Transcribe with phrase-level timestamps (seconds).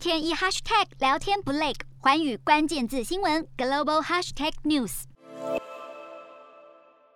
[0.00, 5.02] 天一 hashtag 聊天不累，环宇关键字新闻 global hashtag news。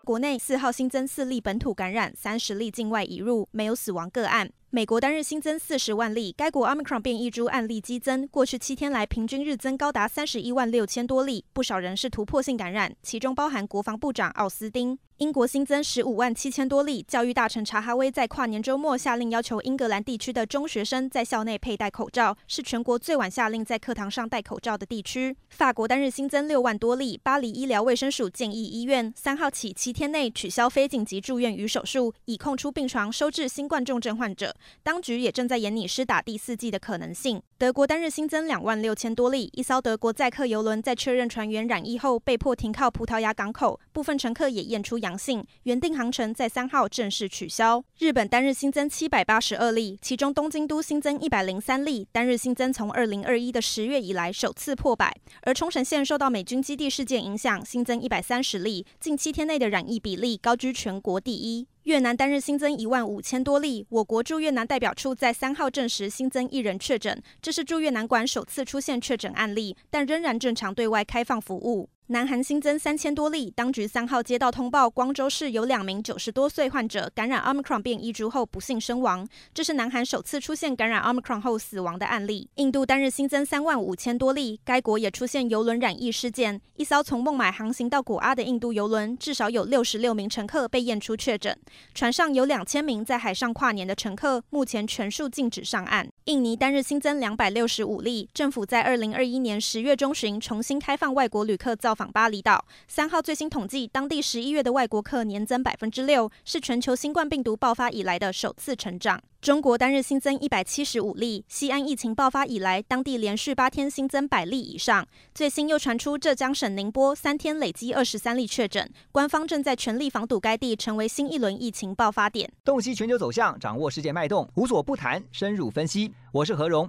[0.04, 4.52] 国内四号新增四例本土感染，三十例境外移入，没有死亡个案。
[4.74, 14.98] 美国单日新增四十万例，该国 Omicron 变异株案例激增，过去七天来平均日增高达三十一万六千多例，不少人是突破性感染，其中包含国防部长奥斯汀。
[15.18, 25.36] 英国新增十五万七千多例，教育大臣查哈威在跨年周末下令要求英格兰地区的中学生在校内佩戴口罩，是全国最晚下令在课堂上戴口罩的地区。
[25.50, 34.52] 法国单日新增六万多例，巴黎医疗卫生署建议医院三号起七天内取消非紧急住院与手术，以空出病床收治新冠重症患者。
[34.82, 37.42] 当局也正在研拟施打第四剂的可能性。
[37.56, 47.82] 德国单日新增两万六千多例，一艘德国载客邮轮在确认船员染疫后被迫停靠葡萄牙港口，部分乘客也验出阳性，原定航程在三号正式取消。
[47.98, 55.16] 日本单日新增七百八十二例，其中东京都新增一百零三例，单日新增从二零二一的十月以来首次破百。
[55.42, 61.66] 而冲绳县受到美军基地事件影响，新增一百三十例，近七天内的染疫比例高居全国第一。
[61.84, 71.90] 越南单日新增一万五千多例，我国驻越南代表处在三号证实新增一人确诊，这是驻越南馆首次出现确诊案例，但仍然正常对外开放服务。
[72.08, 82.46] 南韩新增三千多例，当局三号接到通报，光州市有两名九十多岁患者感染 Omicron 变异株后不幸身亡，这是南韩首次出现感染 Omicron 后死亡的案例。
[82.56, 91.58] 印度单日新增三万五千多例，该国也出现邮轮染疫事件，一艘从孟买航行到古阿的印度邮轮，至少有六十六名乘客被验出确诊，
[91.94, 96.06] 船上有两千名在海上跨年的乘客，目前全数禁止上岸。
[96.24, 109.20] 印尼单日新增两百六十五例，政府在二零二一年十月中旬重新开放外国旅客造访巴厘岛，三号最新统计，当地十一月的外国客年增百分之六，是全球新冠病毒爆发以来的首次成长。
[109.44, 115.06] 中国单日新增一百七十五例，西安疫情爆发以来，当地连续八天新增百例以上。
[115.34, 122.50] 最新又传出浙江省宁波三天累积二十三例确诊，官方正在全力防堵该地成为新一轮疫情爆发点。
[122.64, 126.10] 洞悉全球走向，掌握世界脉动，无所不谈，深入分析。
[126.32, 126.88] 我是何荣。